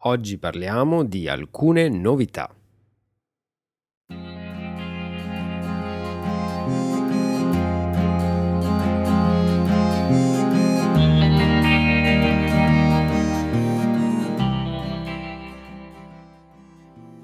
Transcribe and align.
Oggi 0.00 0.36
parliamo 0.38 1.04
di 1.04 1.26
alcune 1.26 1.88
novità. 1.88 2.54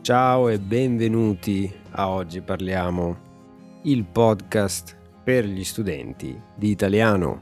Ciao 0.00 0.48
e 0.48 0.58
benvenuti 0.58 1.72
a 1.90 2.08
Oggi 2.08 2.40
parliamo, 2.40 3.16
il 3.82 4.04
podcast 4.06 4.96
per 5.22 5.44
gli 5.44 5.62
studenti 5.62 6.40
di 6.56 6.70
italiano. 6.70 7.38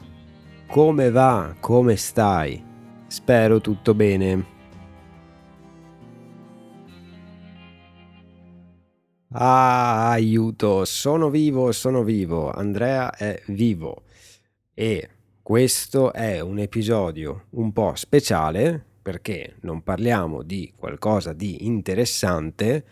Come 0.66 1.10
va? 1.10 1.54
Come 1.60 1.94
stai? 1.94 2.62
Spero 3.06 3.60
tutto 3.60 3.94
bene. 3.94 4.58
Ah, 9.32 10.10
aiuto, 10.10 10.84
sono 10.84 11.30
vivo, 11.30 11.70
sono 11.72 12.02
vivo. 12.02 12.50
Andrea 12.50 13.14
è 13.14 13.40
vivo. 13.48 14.02
E 14.74 15.08
questo 15.42 16.12
è 16.12 16.40
un 16.40 16.58
episodio 16.58 17.46
un 17.50 17.72
po' 17.72 17.94
speciale 17.94 18.84
perché 19.02 19.56
non 19.60 19.82
parliamo 19.82 20.42
di 20.42 20.72
qualcosa 20.76 21.32
di 21.32 21.64
interessante, 21.66 22.84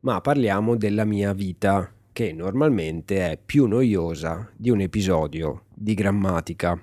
ma 0.00 0.20
parliamo 0.20 0.76
della 0.76 1.04
mia 1.04 1.32
vita, 1.32 1.90
che 2.12 2.32
normalmente 2.32 3.30
è 3.30 3.38
più 3.38 3.66
noiosa 3.66 4.50
di 4.54 4.70
un 4.70 4.80
episodio 4.80 5.64
di 5.74 5.94
grammatica. 5.94 6.78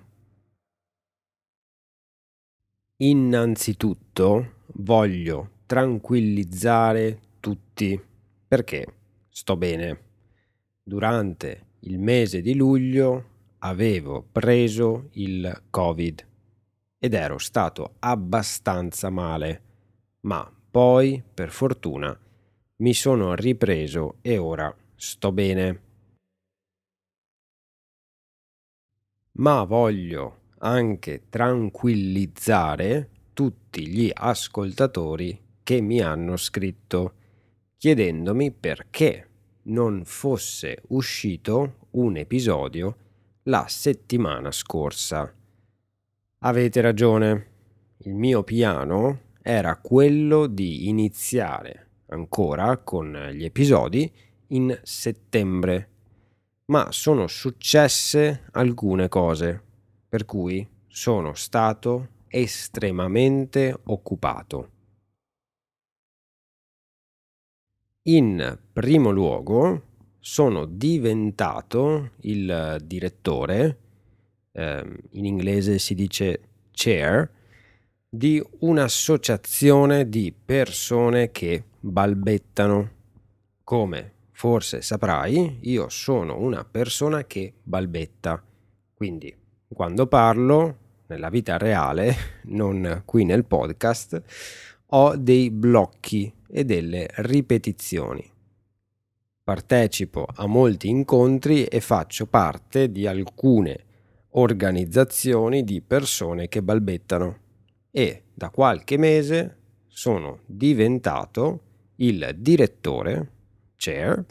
Innanzitutto 2.98 4.54
voglio 4.76 5.50
tranquillizzare 5.68 7.20
tutti 7.40 8.00
perché 8.48 8.86
sto 9.34 9.58
bene. 9.58 10.12
Durante 10.84 11.70
il 11.80 11.98
mese 11.98 12.42
di 12.42 12.54
luglio 12.54 13.32
avevo 13.60 14.22
preso 14.32 15.10
il 15.14 15.64
Covid 15.72 16.28
ed 17.00 17.14
ero 17.16 17.40
stato 17.40 17.96
abbastanza 18.00 19.10
male, 19.10 19.62
ma 20.22 20.50
poi, 20.70 21.22
per 21.34 21.50
fortuna, 21.50 22.18
mi 22.78 22.94
sono 22.94 23.34
ripreso 23.34 24.18
e 24.22 24.38
ora 24.38 24.74
sto 24.96 25.32
bene. 25.32 25.82
Ma 29.34 29.64
voglio 29.64 30.42
anche 30.60 31.24
tranquillizzare 31.30 33.10
tutti 33.34 33.88
gli 33.88 34.12
ascoltatori 34.14 35.42
che 35.64 35.82
mi 35.82 36.02
hanno 36.02 36.38
scritto 36.38 37.16
chiedendomi 37.78 38.52
perché 38.52 39.28
non 39.64 40.04
fosse 40.06 40.82
uscito 40.90 41.88
un 41.92 42.18
episodio 42.18 42.98
la 43.44 43.66
settimana 43.68 44.52
scorsa. 44.52 45.34
Avete 46.40 46.82
ragione, 46.82 47.48
il 48.00 48.16
mio 48.16 48.44
piano 48.44 49.32
era 49.42 49.78
quello 49.78 50.48
di 50.48 50.88
iniziare 50.88 51.88
ancora 52.08 52.78
con 52.78 53.30
gli 53.34 53.44
episodi 53.44 54.12
in 54.48 54.78
settembre, 54.84 55.90
ma 56.66 56.92
sono 56.92 57.28
successe 57.28 58.46
alcune 58.52 59.10
cose, 59.10 59.62
per 60.08 60.26
cui 60.26 60.66
sono 60.88 61.34
stato 61.34 62.10
estremamente 62.28 63.78
occupato. 63.86 64.70
In 68.04 68.60
primo 68.74 69.12
luogo 69.12 69.82
sono 70.20 70.66
diventato 70.66 72.12
il 72.22 72.82
direttore 72.84 73.78
ehm, 74.54 74.96
in 75.12 75.26
inglese 75.26 75.80
si 75.80 75.94
dice 75.94 76.42
chair, 76.72 77.30
di 78.08 78.44
un'associazione 78.60 80.08
di 80.08 80.34
persone 80.34 81.32
che 81.32 81.64
balbettano. 81.80 82.92
Come 83.64 84.12
forse 84.32 84.82
saprai, 84.82 85.60
io 85.62 85.90
sono 85.90 86.38
una 86.38 86.64
persona 86.64 87.26
che 87.26 87.54
balbetta, 87.64 88.44
quindi 88.94 89.34
quando 89.68 90.08
parlo 90.08 90.78
nella 91.08 91.30
vita 91.30 91.58
reale, 91.58 92.16
non 92.46 93.04
qui 93.06 93.24
nel 93.26 93.46
podcast, 93.46 94.22
ho 94.88 95.16
dei 95.16 95.50
blocchi 95.50 96.32
e 96.56 96.64
delle 96.66 97.10
ripetizioni. 97.16 98.30
Partecipo 99.44 100.28
a 100.32 100.46
molti 100.46 100.88
incontri 100.88 101.66
e 101.66 101.82
faccio 101.82 102.28
parte 102.28 102.92
di 102.92 103.08
alcune 103.08 103.86
organizzazioni 104.36 105.64
di 105.64 105.82
persone 105.82 106.48
che 106.48 106.62
balbettano 106.62 107.40
e 107.90 108.26
da 108.34 108.52
qualche 108.52 108.98
mese 108.98 109.58
sono 109.88 110.42
diventato 110.46 111.62
il 111.98 112.36
direttore, 112.38 113.32
chair, 113.76 114.24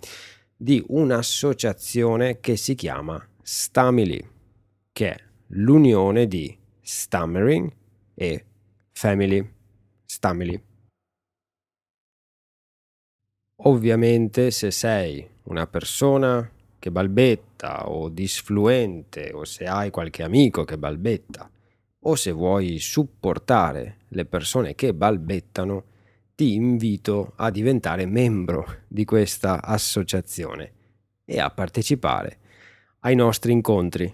di 0.57 0.83
un'associazione 0.89 2.39
che 2.39 2.57
si 2.57 2.77
chiama 2.77 3.21
Stamily, 3.43 4.25
che 4.93 5.13
è 5.13 5.17
l'unione 5.49 6.29
di 6.29 6.57
stammering 6.81 7.71
e 8.15 8.45
family. 8.93 9.51
Stamily. 10.05 10.71
Ovviamente 13.65 14.51
se 14.51 14.73
sei 14.73 15.25
una 15.45 15.69
persona 15.69 16.51
che 16.81 16.91
balbetta 16.91 17.89
o 17.89 18.09
disfluente 18.09 19.31
o 19.33 19.45
se 19.45 19.67
hai 19.67 19.91
qualche 19.91 20.25
amico 20.25 20.65
che 20.65 20.77
balbetta 20.77 21.49
o 22.01 22.15
se 22.17 22.33
vuoi 22.33 22.81
supportare 22.81 23.99
le 24.09 24.25
persone 24.25 24.75
che 24.75 24.93
balbettano, 24.93 25.85
ti 26.35 26.55
invito 26.55 27.35
a 27.37 27.51
diventare 27.51 28.05
membro 28.05 28.79
di 28.89 29.05
questa 29.05 29.63
associazione 29.63 30.73
e 31.25 31.39
a 31.39 31.49
partecipare 31.51 32.39
ai 33.01 33.15
nostri 33.15 33.53
incontri. 33.53 34.13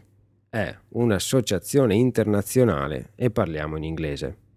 È 0.50 0.76
un'associazione 0.88 1.94
internazionale 1.94 3.12
e 3.14 3.30
parliamo 3.30 3.78
in 3.78 3.84
inglese. 3.84 4.47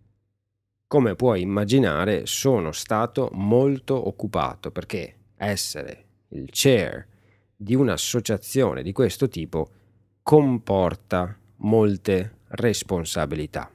Come 0.91 1.16
puoi 1.16 1.40
immaginare, 1.40 2.25
sono 2.25 2.74
stato 2.74 3.29
molto 3.31 4.09
occupato 4.09 4.72
perché 4.72 5.19
essere 5.38 6.06
il 6.31 6.50
chair 6.52 7.07
di 7.56 7.75
un'associazione 7.75 8.84
di 8.84 8.91
questo 8.91 9.30
tipo 9.30 9.69
comporta 10.22 11.40
molte 11.59 12.40
responsabilità. 12.47 13.72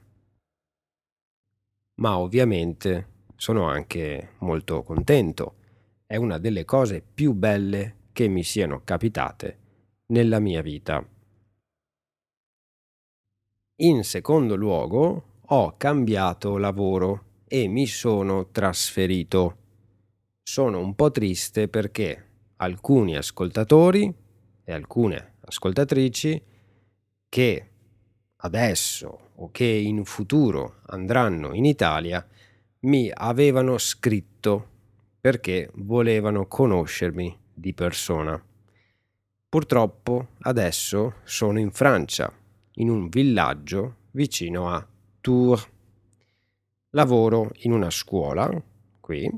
Ma 2.02 2.18
ovviamente 2.18 3.08
sono 3.34 3.66
anche 3.66 4.34
molto 4.40 4.82
contento. 4.82 5.54
È 6.04 6.16
una 6.16 6.36
delle 6.36 6.66
cose 6.66 7.00
più 7.00 7.32
belle 7.32 8.08
che 8.12 8.28
mi 8.28 8.42
siano 8.42 8.82
capitate 8.84 9.58
nella 10.08 10.38
mia 10.38 10.60
vita. 10.60 11.02
In 13.76 14.04
secondo 14.04 14.54
luogo, 14.54 15.35
ho 15.48 15.76
cambiato 15.76 16.56
lavoro 16.58 17.24
e 17.46 17.68
mi 17.68 17.86
sono 17.86 18.50
trasferito. 18.50 19.58
Sono 20.42 20.80
un 20.80 20.94
po' 20.94 21.10
triste 21.10 21.68
perché 21.68 22.24
alcuni 22.56 23.16
ascoltatori 23.16 24.12
e 24.64 24.72
alcune 24.72 25.34
ascoltatrici 25.42 26.42
che 27.28 27.70
adesso 28.38 29.30
o 29.36 29.50
che 29.52 29.64
in 29.64 30.04
futuro 30.04 30.80
andranno 30.86 31.52
in 31.52 31.64
Italia 31.64 32.26
mi 32.80 33.10
avevano 33.12 33.78
scritto 33.78 34.74
perché 35.20 35.70
volevano 35.74 36.46
conoscermi 36.46 37.38
di 37.52 37.72
persona. 37.72 38.42
Purtroppo 39.48 40.28
adesso 40.40 41.14
sono 41.24 41.60
in 41.60 41.70
Francia, 41.70 42.32
in 42.74 42.90
un 42.90 43.08
villaggio 43.08 43.96
vicino 44.10 44.70
a 44.70 44.86
Tours. 45.26 45.68
Lavoro 46.90 47.50
in 47.62 47.72
una 47.72 47.90
scuola 47.90 48.48
qui 49.00 49.28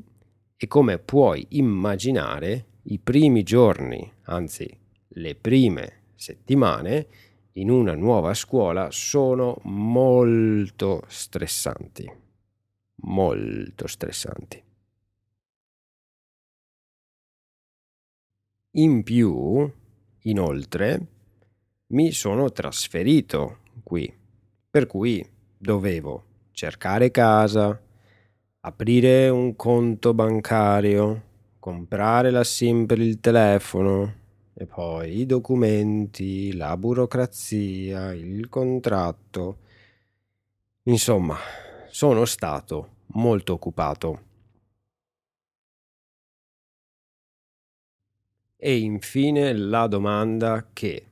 e 0.55 0.67
come 0.67 0.99
puoi 0.99 1.47
immaginare 1.53 2.81
i 2.83 2.99
primi 2.99 3.43
giorni, 3.43 4.13
anzi 4.25 4.69
le 5.07 5.35
prime 5.35 6.11
settimane, 6.15 7.07
in 7.53 7.71
una 7.71 7.95
nuova 7.95 8.35
scuola 8.35 8.91
sono 8.91 9.61
molto 9.63 11.05
stressanti. 11.07 12.07
Molto 12.97 13.87
stressanti. 13.87 14.63
In 18.73 19.03
più, 19.03 19.73
inoltre, 20.25 21.07
mi 21.87 22.13
sono 22.13 22.53
trasferito 22.53 23.61
qui, 23.83 24.15
per 24.71 24.87
cui 24.87 25.37
dovevo 25.59 26.25
cercare 26.53 27.11
casa, 27.11 27.79
aprire 28.61 29.29
un 29.29 29.55
conto 29.57 30.15
bancario, 30.15 31.23
comprare 31.59 32.31
la 32.31 32.45
SIM 32.45 32.87
per 32.87 33.01
il 33.01 33.21
telefono 33.21 34.15
e 34.55 34.67
poi 34.67 35.21
i 35.21 35.27
documenti, 35.27 36.55
la 36.55 36.77
burocrazia, 36.77 38.13
il 38.13 38.49
contratto. 38.49 39.59
Insomma, 40.85 41.37
sono 41.91 42.25
stato 42.25 42.97
molto 43.13 43.53
occupato. 43.53 44.23
E 48.57 48.77
infine 48.79 49.53
la 49.53 49.87
domanda 49.87 50.71
che 50.73 51.07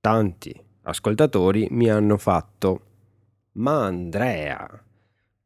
tanti 0.00 0.54
ascoltatori 0.82 1.68
mi 1.70 1.88
hanno 1.88 2.18
fatto. 2.18 2.93
Ma 3.56 3.84
Andrea, 3.84 4.68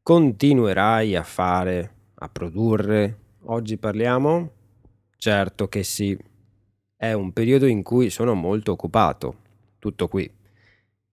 continuerai 0.01 1.15
a 1.15 1.21
fare, 1.21 1.93
a 2.15 2.27
produrre? 2.27 3.19
Oggi 3.43 3.77
parliamo? 3.77 4.51
Certo 5.15 5.67
che 5.67 5.83
sì. 5.83 6.17
È 6.95 7.13
un 7.13 7.31
periodo 7.33 7.67
in 7.67 7.83
cui 7.83 8.09
sono 8.09 8.33
molto 8.33 8.71
occupato. 8.71 9.35
Tutto 9.77 10.07
qui. 10.07 10.27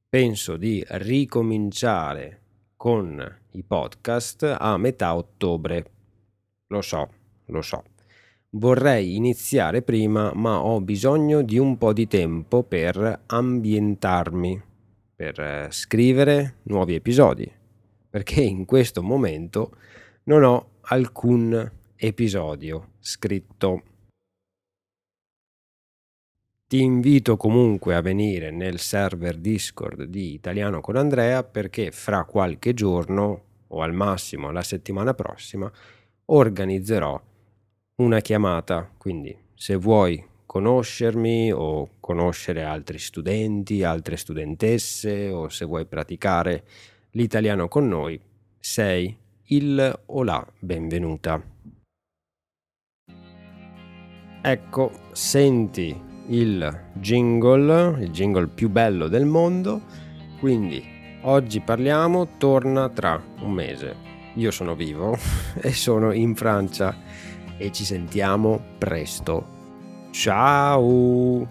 Penso 0.09 0.57
di 0.57 0.83
ricominciare 0.89 2.41
con 2.77 3.41
i 3.51 3.63
podcast 3.63 4.57
a 4.59 4.79
metà 4.79 5.17
ottobre. 5.17 5.91
Lo 6.69 6.81
so, 6.81 7.11
lo 7.45 7.61
so. 7.61 7.85
Vorrei 8.53 9.17
iniziare 9.17 9.83
prima, 9.83 10.33
ma 10.33 10.63
ho 10.63 10.81
bisogno 10.81 11.43
di 11.43 11.59
un 11.59 11.77
po' 11.77 11.93
di 11.93 12.07
tempo 12.07 12.63
per 12.63 13.25
ambientarmi, 13.27 14.63
per 15.17 15.41
eh, 15.41 15.69
scrivere 15.71 16.57
nuovi 16.65 16.95
episodi, 16.95 17.51
perché 18.11 18.43
in 18.43 18.67
questo 18.67 19.03
momento 19.03 19.75
non 20.25 20.45
ho 20.45 20.73
alcun 20.83 21.73
episodio 21.97 22.91
scritto. 23.01 23.83
Ti 26.69 26.81
invito 26.81 27.37
comunque 27.37 27.95
a 27.95 28.03
venire 28.03 28.51
nel 28.51 28.79
server 28.79 29.37
Discord 29.39 30.03
di 30.03 30.35
Italiano 30.35 30.81
con 30.81 30.97
Andrea 30.97 31.43
perché 31.45 31.93
fra 31.93 32.25
qualche 32.25 32.75
giorno 32.75 33.45
o 33.69 33.83
al 33.83 33.95
massimo 33.95 34.51
la 34.51 34.63
settimana 34.63 35.15
prossima 35.15 35.71
organizzerò 36.27 37.21
una 37.97 38.21
chiamata, 38.21 38.91
quindi 38.99 39.35
se 39.55 39.77
vuoi 39.77 40.23
conoscermi 40.47 41.53
o 41.53 41.91
conoscere 42.01 42.63
altri 42.63 42.99
studenti, 42.99 43.83
altre 43.83 44.17
studentesse 44.17 45.29
o 45.29 45.49
se 45.49 45.65
vuoi 45.65 45.85
praticare 45.85 46.65
l'italiano 47.11 47.69
con 47.69 47.89
noi, 47.89 48.19
sei 48.59 49.15
il 49.49 50.01
o 50.07 50.23
la 50.23 50.47
benvenuta. 50.59 51.43
Ecco, 54.43 54.93
senti 55.13 56.01
il 56.29 56.85
jingle, 56.95 58.03
il 58.03 58.11
jingle 58.11 58.47
più 58.47 58.71
bello 58.71 59.09
del 59.09 59.25
mondo, 59.25 59.83
quindi 60.39 60.83
oggi 61.23 61.61
parliamo, 61.61 62.37
torna 62.39 62.89
tra 62.89 63.21
un 63.41 63.51
mese. 63.51 63.97
Io 64.35 64.51
sono 64.51 64.75
vivo 64.75 65.17
e 65.61 65.73
sono 65.73 66.13
in 66.13 66.35
Francia 66.37 66.97
e 67.57 67.73
ci 67.73 67.85
sentiamo 67.85 68.75
presto. 68.79 69.56
Ciao! 70.17 71.47